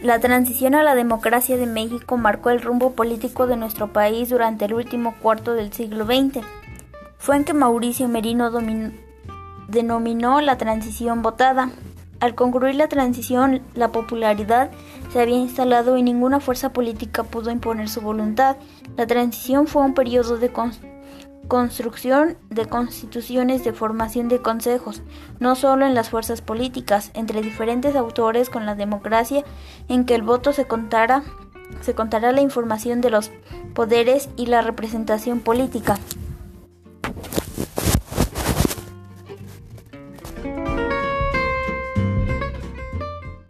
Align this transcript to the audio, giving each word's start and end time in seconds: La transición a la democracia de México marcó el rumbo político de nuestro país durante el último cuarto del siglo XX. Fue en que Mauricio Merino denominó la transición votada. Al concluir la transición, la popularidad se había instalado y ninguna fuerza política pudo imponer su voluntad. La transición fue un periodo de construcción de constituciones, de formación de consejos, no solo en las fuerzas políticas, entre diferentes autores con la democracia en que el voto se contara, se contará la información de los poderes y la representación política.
La 0.00 0.20
transición 0.20 0.74
a 0.74 0.82
la 0.82 0.94
democracia 0.94 1.56
de 1.56 1.66
México 1.66 2.18
marcó 2.18 2.50
el 2.50 2.60
rumbo 2.60 2.92
político 2.92 3.46
de 3.46 3.56
nuestro 3.56 3.94
país 3.94 4.28
durante 4.28 4.66
el 4.66 4.74
último 4.74 5.14
cuarto 5.22 5.54
del 5.54 5.72
siglo 5.72 6.04
XX. 6.04 6.44
Fue 7.16 7.36
en 7.36 7.44
que 7.44 7.54
Mauricio 7.54 8.06
Merino 8.06 8.50
denominó 9.68 10.40
la 10.42 10.58
transición 10.58 11.22
votada. 11.22 11.70
Al 12.20 12.34
concluir 12.34 12.74
la 12.74 12.88
transición, 12.88 13.62
la 13.74 13.90
popularidad 13.90 14.70
se 15.12 15.20
había 15.20 15.38
instalado 15.38 15.96
y 15.96 16.02
ninguna 16.02 16.40
fuerza 16.40 16.74
política 16.74 17.24
pudo 17.24 17.50
imponer 17.50 17.88
su 17.88 18.02
voluntad. 18.02 18.56
La 18.98 19.06
transición 19.06 19.66
fue 19.66 19.82
un 19.82 19.94
periodo 19.94 20.36
de 20.36 20.50
construcción 21.48 22.36
de 22.50 22.66
constituciones, 22.66 23.64
de 23.64 23.72
formación 23.72 24.28
de 24.28 24.40
consejos, 24.40 25.02
no 25.38 25.54
solo 25.54 25.86
en 25.86 25.94
las 25.94 26.10
fuerzas 26.10 26.42
políticas, 26.42 27.10
entre 27.14 27.42
diferentes 27.42 27.94
autores 27.96 28.50
con 28.50 28.66
la 28.66 28.74
democracia 28.74 29.44
en 29.88 30.04
que 30.04 30.14
el 30.14 30.22
voto 30.22 30.52
se 30.52 30.66
contara, 30.66 31.22
se 31.80 31.94
contará 31.94 32.32
la 32.32 32.40
información 32.40 33.00
de 33.00 33.10
los 33.10 33.30
poderes 33.74 34.28
y 34.36 34.46
la 34.46 34.62
representación 34.62 35.40
política. 35.40 35.98